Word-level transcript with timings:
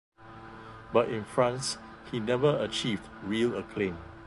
But 0.91 1.09
in 1.09 1.25
France, 1.25 1.77
he 2.11 2.19
never 2.19 2.57
achieved 2.57 3.07
real 3.23 3.55
acclaim. 3.55 3.99